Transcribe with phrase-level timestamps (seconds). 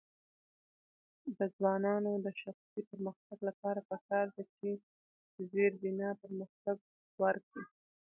[1.37, 4.69] د ځوانانو د شخصي پرمختګ لپاره پکار ده چې
[5.51, 6.77] زیربنا پرمختګ
[7.23, 7.65] ورکړي.